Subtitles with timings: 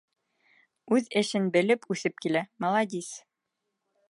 [0.97, 3.13] Үҙ эшен белеп үҫеп килә, маладис.